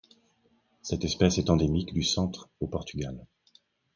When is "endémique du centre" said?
1.51-2.49